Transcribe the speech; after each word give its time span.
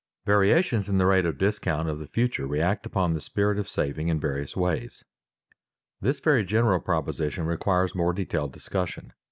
Variations 0.25 0.89
in 0.89 0.97
the 0.97 1.05
rate 1.05 1.27
of 1.27 1.37
discount 1.37 1.87
of 1.87 1.99
the 1.99 2.07
future 2.07 2.47
react 2.47 2.87
upon 2.87 3.13
the 3.13 3.21
spirit 3.21 3.59
of 3.59 3.69
saving 3.69 4.07
in 4.07 4.19
various 4.19 4.57
ways. 4.57 5.05
This 6.01 6.19
very 6.19 6.43
general 6.43 6.79
proposition 6.79 7.45
requires 7.45 7.93
more 7.93 8.11
detailed 8.11 8.51
discussion. 8.51 9.13